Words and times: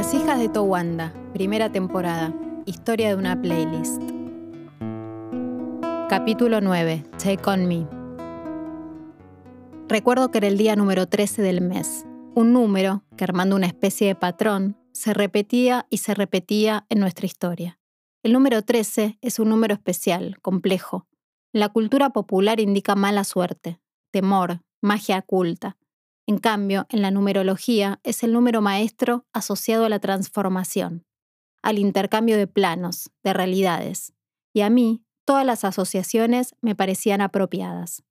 Las 0.00 0.14
hijas 0.14 0.38
de 0.38 0.48
Towanda, 0.48 1.12
primera 1.34 1.70
temporada. 1.70 2.32
Historia 2.64 3.10
de 3.10 3.16
una 3.16 3.38
playlist. 3.38 4.00
Capítulo 6.08 6.62
9. 6.62 7.04
Take 7.22 7.42
on 7.44 7.68
me. 7.68 7.86
Recuerdo 9.90 10.30
que 10.30 10.38
era 10.38 10.46
el 10.46 10.56
día 10.56 10.74
número 10.74 11.06
13 11.06 11.42
del 11.42 11.60
mes, 11.60 12.06
un 12.34 12.54
número 12.54 13.04
que 13.18 13.24
armando 13.24 13.56
una 13.56 13.66
especie 13.66 14.06
de 14.06 14.14
patrón 14.14 14.78
se 14.92 15.12
repetía 15.12 15.86
y 15.90 15.98
se 15.98 16.14
repetía 16.14 16.86
en 16.88 17.00
nuestra 17.00 17.26
historia. 17.26 17.78
El 18.22 18.32
número 18.32 18.62
13 18.62 19.18
es 19.20 19.38
un 19.38 19.50
número 19.50 19.74
especial, 19.74 20.40
complejo. 20.40 21.08
La 21.52 21.68
cultura 21.68 22.08
popular 22.08 22.58
indica 22.58 22.94
mala 22.94 23.22
suerte, 23.22 23.82
temor, 24.10 24.62
magia 24.80 25.18
oculta. 25.18 25.76
En 26.30 26.38
cambio, 26.38 26.86
en 26.90 27.02
la 27.02 27.10
numerología 27.10 27.98
es 28.04 28.22
el 28.22 28.32
número 28.32 28.60
maestro 28.60 29.26
asociado 29.32 29.84
a 29.84 29.88
la 29.88 29.98
transformación, 29.98 31.04
al 31.60 31.80
intercambio 31.80 32.36
de 32.36 32.46
planos, 32.46 33.10
de 33.24 33.32
realidades. 33.32 34.12
Y 34.52 34.60
a 34.60 34.70
mí, 34.70 35.02
todas 35.24 35.44
las 35.44 35.64
asociaciones 35.64 36.54
me 36.60 36.76
parecían 36.76 37.20
apropiadas. 37.20 38.04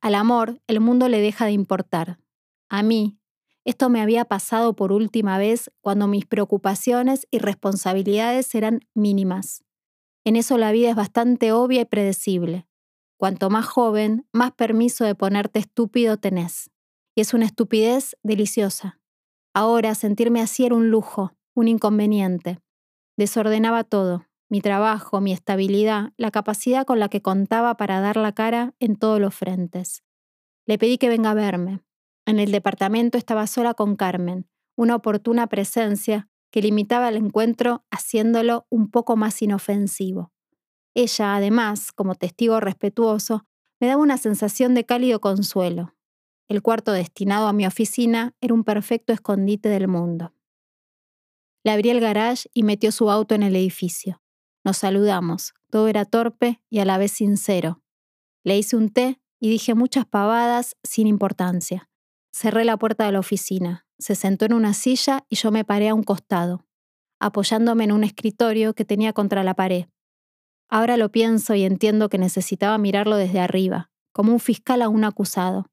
Al 0.00 0.14
amor, 0.14 0.62
el 0.68 0.80
mundo 0.80 1.10
le 1.10 1.20
deja 1.20 1.44
de 1.44 1.52
importar. 1.52 2.18
A 2.70 2.82
mí, 2.82 3.18
esto 3.66 3.90
me 3.90 4.00
había 4.00 4.24
pasado 4.24 4.74
por 4.74 4.90
última 4.90 5.36
vez 5.36 5.70
cuando 5.82 6.06
mis 6.06 6.24
preocupaciones 6.24 7.26
y 7.30 7.40
responsabilidades 7.40 8.54
eran 8.54 8.80
mínimas. 8.94 9.64
En 10.24 10.34
eso 10.34 10.56
la 10.56 10.72
vida 10.72 10.88
es 10.88 10.96
bastante 10.96 11.52
obvia 11.52 11.82
y 11.82 11.84
predecible. 11.84 12.66
Cuanto 13.18 13.50
más 13.50 13.66
joven, 13.66 14.26
más 14.32 14.52
permiso 14.52 15.04
de 15.04 15.14
ponerte 15.14 15.58
estúpido 15.58 16.16
tenés. 16.16 16.70
Y 17.16 17.22
es 17.22 17.34
una 17.34 17.46
estupidez 17.46 18.16
deliciosa. 18.22 19.00
Ahora 19.54 19.96
sentirme 19.96 20.40
así 20.40 20.66
era 20.66 20.76
un 20.76 20.90
lujo, 20.90 21.32
un 21.54 21.66
inconveniente. 21.66 22.60
Desordenaba 23.16 23.82
todo, 23.82 24.26
mi 24.48 24.60
trabajo, 24.60 25.20
mi 25.20 25.32
estabilidad, 25.32 26.12
la 26.18 26.30
capacidad 26.30 26.84
con 26.84 27.00
la 27.00 27.08
que 27.08 27.22
contaba 27.22 27.76
para 27.76 28.00
dar 28.00 28.18
la 28.18 28.32
cara 28.32 28.74
en 28.78 28.96
todos 28.96 29.18
los 29.18 29.34
frentes. 29.34 30.04
Le 30.66 30.78
pedí 30.78 30.98
que 30.98 31.08
venga 31.08 31.30
a 31.30 31.34
verme, 31.34 31.80
en 32.26 32.38
el 32.38 32.52
departamento 32.52 33.16
estaba 33.16 33.46
sola 33.46 33.72
con 33.72 33.96
Carmen, 33.96 34.46
una 34.76 34.96
oportuna 34.96 35.46
presencia 35.46 36.28
que 36.50 36.60
limitaba 36.60 37.08
el 37.08 37.16
encuentro 37.16 37.84
haciéndolo 37.90 38.66
un 38.68 38.90
poco 38.90 39.16
más 39.16 39.40
inofensivo. 39.40 40.32
Ella, 40.94 41.36
además, 41.36 41.92
como 41.92 42.14
testigo 42.14 42.60
respetuoso, 42.60 43.46
me 43.80 43.86
daba 43.86 44.02
una 44.02 44.18
sensación 44.18 44.74
de 44.74 44.84
cálido 44.84 45.20
consuelo. 45.20 45.95
El 46.48 46.62
cuarto 46.62 46.92
destinado 46.92 47.48
a 47.48 47.52
mi 47.52 47.66
oficina 47.66 48.34
era 48.40 48.54
un 48.54 48.62
perfecto 48.62 49.12
escondite 49.12 49.68
del 49.68 49.88
mundo. 49.88 50.32
Le 51.64 51.72
abrí 51.72 51.90
el 51.90 52.00
garage 52.00 52.48
y 52.54 52.62
metió 52.62 52.92
su 52.92 53.10
auto 53.10 53.34
en 53.34 53.42
el 53.42 53.56
edificio. 53.56 54.22
Nos 54.64 54.78
saludamos. 54.78 55.54
Todo 55.70 55.88
era 55.88 56.04
torpe 56.04 56.60
y 56.70 56.78
a 56.78 56.84
la 56.84 56.98
vez 56.98 57.12
sincero. 57.12 57.82
Le 58.44 58.56
hice 58.56 58.76
un 58.76 58.90
té 58.90 59.20
y 59.40 59.50
dije 59.50 59.74
muchas 59.74 60.06
pavadas 60.06 60.76
sin 60.84 61.08
importancia. 61.08 61.88
Cerré 62.32 62.64
la 62.64 62.76
puerta 62.76 63.06
de 63.06 63.12
la 63.12 63.18
oficina, 63.18 63.86
se 63.98 64.14
sentó 64.14 64.44
en 64.44 64.52
una 64.52 64.74
silla 64.74 65.24
y 65.28 65.36
yo 65.36 65.50
me 65.50 65.64
paré 65.64 65.88
a 65.88 65.94
un 65.94 66.02
costado, 66.02 66.66
apoyándome 67.18 67.84
en 67.84 67.92
un 67.92 68.04
escritorio 68.04 68.74
que 68.74 68.84
tenía 68.84 69.12
contra 69.12 69.42
la 69.42 69.54
pared. 69.54 69.86
Ahora 70.68 70.96
lo 70.96 71.10
pienso 71.10 71.54
y 71.54 71.64
entiendo 71.64 72.08
que 72.08 72.18
necesitaba 72.18 72.78
mirarlo 72.78 73.16
desde 73.16 73.40
arriba, 73.40 73.90
como 74.12 74.32
un 74.32 74.40
fiscal 74.40 74.82
a 74.82 74.88
un 74.88 75.04
acusado. 75.04 75.66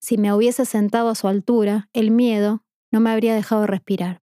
Si 0.00 0.16
me 0.16 0.32
hubiese 0.32 0.64
sentado 0.64 1.10
a 1.10 1.14
su 1.14 1.28
altura, 1.28 1.88
el 1.92 2.10
miedo 2.10 2.64
no 2.90 3.00
me 3.00 3.10
habría 3.10 3.34
dejado 3.34 3.66
respirar. 3.66 4.22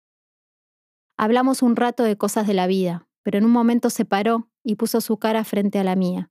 Hablamos 1.16 1.62
un 1.62 1.76
rato 1.76 2.04
de 2.04 2.16
cosas 2.16 2.46
de 2.46 2.54
la 2.54 2.66
vida, 2.66 3.06
pero 3.22 3.38
en 3.38 3.44
un 3.44 3.50
momento 3.50 3.90
se 3.90 4.04
paró 4.04 4.48
y 4.64 4.76
puso 4.76 5.00
su 5.00 5.18
cara 5.18 5.44
frente 5.44 5.78
a 5.78 5.84
la 5.84 5.94
mía. 5.94 6.30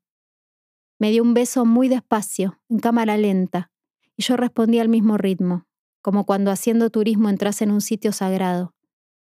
Me 0.99 1.11
dio 1.11 1.21
un 1.21 1.35
beso 1.35 1.65
muy 1.65 1.87
despacio, 1.87 2.59
en 2.69 2.79
cámara 2.79 3.17
lenta, 3.17 3.71
y 4.15 4.23
yo 4.23 4.37
respondí 4.37 4.79
al 4.79 4.89
mismo 4.89 5.17
ritmo, 5.17 5.67
como 6.01 6.25
cuando 6.25 6.49
haciendo 6.49 6.89
turismo 6.89 7.29
entras 7.29 7.61
en 7.61 7.69
un 7.71 7.81
sitio 7.81 8.11
sagrado. 8.13 8.73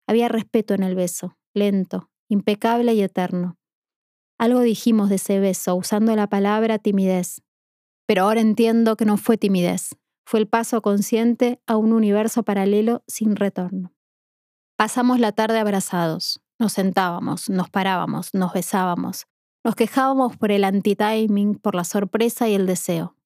Había 0.06 0.28
respeto 0.28 0.74
en 0.74 0.84
el 0.84 0.94
beso, 0.94 1.36
lento, 1.52 2.10
impecable 2.28 2.94
y 2.94 3.02
eterno. 3.02 3.58
Algo 4.38 4.60
dijimos 4.60 5.08
de 5.08 5.16
ese 5.16 5.40
beso 5.40 5.74
usando 5.74 6.14
la 6.14 6.28
palabra 6.28 6.78
timidez. 6.78 7.42
Pero 8.06 8.22
ahora 8.24 8.40
entiendo 8.40 8.96
que 8.96 9.04
no 9.04 9.16
fue 9.16 9.36
timidez, 9.36 9.96
fue 10.26 10.40
el 10.40 10.48
paso 10.48 10.82
consciente 10.82 11.62
a 11.66 11.76
un 11.76 11.92
universo 11.92 12.42
paralelo 12.42 13.04
sin 13.06 13.36
retorno. 13.36 13.94
Pasamos 14.76 15.20
la 15.20 15.30
tarde 15.30 15.60
abrazados, 15.60 16.42
nos 16.58 16.72
sentábamos, 16.72 17.48
nos 17.48 17.70
parábamos, 17.70 18.34
nos 18.34 18.52
besábamos, 18.52 19.26
nos 19.64 19.76
quejábamos 19.76 20.36
por 20.36 20.50
el 20.50 20.64
anti-timing, 20.64 21.54
por 21.54 21.76
la 21.76 21.84
sorpresa 21.84 22.48
y 22.48 22.54
el 22.54 22.66
deseo. 22.66 23.16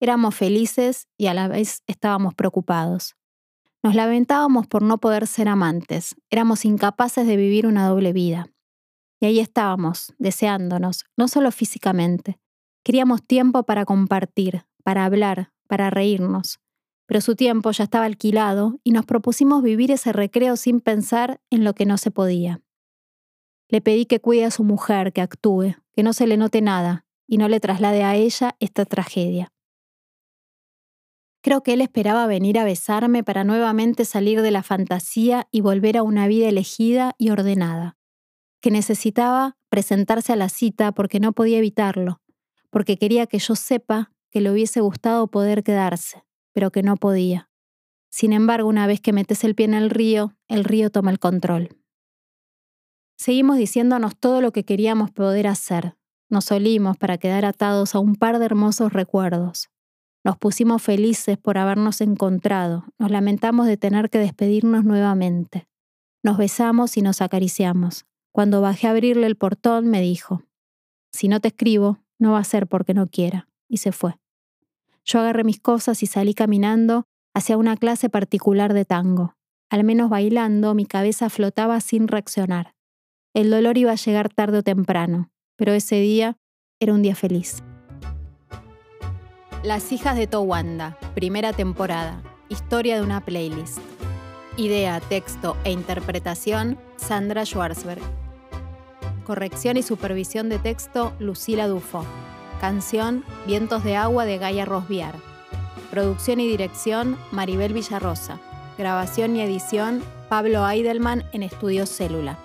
Éramos 0.00 0.34
felices 0.34 1.06
y 1.18 1.26
a 1.26 1.34
la 1.34 1.48
vez 1.48 1.82
estábamos 1.86 2.34
preocupados. 2.34 3.14
Nos 3.82 3.94
lamentábamos 3.94 4.66
por 4.66 4.82
no 4.82 4.98
poder 4.98 5.26
ser 5.26 5.48
amantes, 5.48 6.16
éramos 6.30 6.64
incapaces 6.64 7.26
de 7.26 7.36
vivir 7.36 7.66
una 7.66 7.86
doble 7.86 8.14
vida. 8.14 8.48
Y 9.20 9.26
ahí 9.26 9.38
estábamos, 9.38 10.14
deseándonos, 10.18 11.04
no 11.16 11.28
solo 11.28 11.52
físicamente. 11.52 12.40
Queríamos 12.84 13.22
tiempo 13.22 13.64
para 13.64 13.84
compartir, 13.84 14.64
para 14.82 15.04
hablar, 15.04 15.52
para 15.68 15.90
reírnos. 15.90 16.58
Pero 17.06 17.20
su 17.20 17.36
tiempo 17.36 17.70
ya 17.70 17.84
estaba 17.84 18.06
alquilado 18.06 18.80
y 18.82 18.90
nos 18.90 19.06
propusimos 19.06 19.62
vivir 19.62 19.92
ese 19.92 20.12
recreo 20.12 20.56
sin 20.56 20.80
pensar 20.80 21.40
en 21.50 21.62
lo 21.62 21.74
que 21.74 21.86
no 21.86 21.96
se 21.96 22.10
podía. 22.10 22.60
Le 23.68 23.80
pedí 23.80 24.06
que 24.06 24.20
cuide 24.20 24.44
a 24.44 24.50
su 24.50 24.64
mujer, 24.64 25.12
que 25.12 25.20
actúe, 25.20 25.76
que 25.92 26.02
no 26.02 26.12
se 26.12 26.26
le 26.26 26.36
note 26.36 26.60
nada 26.60 27.06
y 27.26 27.36
no 27.36 27.48
le 27.48 27.60
traslade 27.60 28.02
a 28.02 28.16
ella 28.16 28.56
esta 28.58 28.84
tragedia. 28.84 29.52
Creo 31.40 31.62
que 31.62 31.74
él 31.74 31.80
esperaba 31.80 32.26
venir 32.26 32.58
a 32.58 32.64
besarme 32.64 33.22
para 33.22 33.44
nuevamente 33.44 34.04
salir 34.04 34.42
de 34.42 34.50
la 34.50 34.62
fantasía 34.62 35.46
y 35.50 35.60
volver 35.60 35.96
a 35.96 36.02
una 36.02 36.26
vida 36.26 36.48
elegida 36.48 37.14
y 37.16 37.30
ordenada. 37.30 37.96
Que 38.60 38.70
necesitaba 38.70 39.56
presentarse 39.68 40.32
a 40.32 40.36
la 40.36 40.48
cita 40.48 40.92
porque 40.92 41.20
no 41.20 41.32
podía 41.32 41.58
evitarlo, 41.58 42.20
porque 42.70 42.96
quería 42.96 43.26
que 43.26 43.38
yo 43.38 43.54
sepa 43.54 44.12
que 44.30 44.40
le 44.40 44.50
hubiese 44.50 44.80
gustado 44.80 45.26
poder 45.28 45.62
quedarse, 45.62 46.24
pero 46.52 46.70
que 46.70 46.82
no 46.82 46.96
podía. 46.96 47.50
Sin 48.10 48.32
embargo, 48.32 48.68
una 48.68 48.86
vez 48.86 49.00
que 49.00 49.12
metes 49.12 49.44
el 49.44 49.54
pie 49.54 49.66
en 49.66 49.74
el 49.74 49.90
río, 49.90 50.34
el 50.48 50.64
río 50.64 50.90
toma 50.90 51.10
el 51.10 51.18
control. 51.18 51.76
Seguimos 53.16 53.58
diciéndonos 53.58 54.16
todo 54.16 54.40
lo 54.40 54.52
que 54.52 54.64
queríamos 54.64 55.10
poder 55.10 55.46
hacer. 55.46 55.96
Nos 56.30 56.50
olimos 56.52 56.96
para 56.96 57.18
quedar 57.18 57.44
atados 57.44 57.94
a 57.94 57.98
un 57.98 58.14
par 58.14 58.38
de 58.38 58.44
hermosos 58.44 58.92
recuerdos. 58.92 59.70
Nos 60.24 60.36
pusimos 60.36 60.82
felices 60.82 61.38
por 61.38 61.58
habernos 61.58 62.00
encontrado, 62.00 62.84
nos 62.98 63.10
lamentamos 63.10 63.66
de 63.66 63.76
tener 63.76 64.10
que 64.10 64.18
despedirnos 64.18 64.84
nuevamente. 64.84 65.68
Nos 66.22 66.36
besamos 66.36 66.96
y 66.96 67.02
nos 67.02 67.22
acariciamos. 67.22 68.04
Cuando 68.32 68.60
bajé 68.60 68.88
a 68.88 68.90
abrirle 68.90 69.26
el 69.26 69.36
portón 69.36 69.86
me 69.88 70.00
dijo, 70.00 70.42
si 71.12 71.28
no 71.28 71.40
te 71.40 71.48
escribo, 71.48 71.98
no 72.18 72.32
va 72.32 72.40
a 72.40 72.44
ser 72.44 72.66
porque 72.66 72.94
no 72.94 73.06
quiera, 73.06 73.47
y 73.68 73.78
se 73.78 73.92
fue. 73.92 74.18
Yo 75.04 75.20
agarré 75.20 75.44
mis 75.44 75.60
cosas 75.60 76.02
y 76.02 76.06
salí 76.06 76.34
caminando 76.34 77.04
hacia 77.34 77.56
una 77.56 77.76
clase 77.76 78.08
particular 78.08 78.74
de 78.74 78.84
tango. 78.84 79.34
Al 79.70 79.84
menos 79.84 80.10
bailando, 80.10 80.74
mi 80.74 80.86
cabeza 80.86 81.30
flotaba 81.30 81.80
sin 81.80 82.08
reaccionar. 82.08 82.74
El 83.34 83.50
dolor 83.50 83.78
iba 83.78 83.92
a 83.92 83.96
llegar 83.96 84.32
tarde 84.32 84.58
o 84.58 84.62
temprano, 84.62 85.30
pero 85.56 85.72
ese 85.72 85.96
día 86.00 86.38
era 86.80 86.94
un 86.94 87.02
día 87.02 87.14
feliz. 87.14 87.62
Las 89.62 89.92
hijas 89.92 90.16
de 90.16 90.26
Towanda, 90.26 90.98
primera 91.14 91.52
temporada. 91.52 92.22
Historia 92.48 92.96
de 92.96 93.02
una 93.02 93.24
playlist. 93.24 93.78
Idea, 94.56 95.00
texto 95.00 95.56
e 95.64 95.72
interpretación, 95.72 96.78
Sandra 96.96 97.44
Schwarzberg. 97.44 98.02
Corrección 99.24 99.76
y 99.76 99.82
supervisión 99.82 100.48
de 100.48 100.58
texto, 100.58 101.12
Lucila 101.18 101.68
Dufo. 101.68 102.04
Canción, 102.58 103.24
Vientos 103.46 103.84
de 103.84 103.96
Agua 103.96 104.24
de 104.24 104.38
Gaia 104.38 104.64
Rosviar. 104.64 105.14
Producción 105.90 106.40
y 106.40 106.48
dirección, 106.48 107.16
Maribel 107.32 107.72
Villarrosa. 107.72 108.38
Grabación 108.76 109.36
y 109.36 109.42
edición, 109.42 110.02
Pablo 110.28 110.68
Eidelman 110.68 111.24
en 111.32 111.42
Estudio 111.42 111.86
Célula 111.86 112.38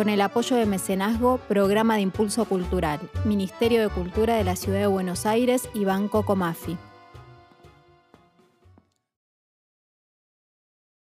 con 0.00 0.08
el 0.08 0.22
apoyo 0.22 0.56
de 0.56 0.64
Mecenazgo, 0.64 1.36
Programa 1.46 1.96
de 1.96 2.00
Impulso 2.00 2.46
Cultural, 2.46 3.00
Ministerio 3.26 3.82
de 3.82 3.90
Cultura 3.90 4.34
de 4.34 4.44
la 4.44 4.56
Ciudad 4.56 4.78
de 4.78 4.86
Buenos 4.86 5.26
Aires 5.26 5.68
y 5.74 5.84
Banco 5.84 6.24
Comafi. 6.24 6.78